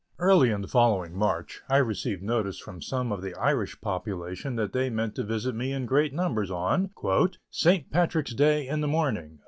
[0.17, 4.73] Early in the following March, I received notice from some of the Irish population that
[4.73, 6.89] they meant to visit me in great numbers on
[7.51, 7.91] "St.
[7.91, 9.37] Patrick's day in the morning."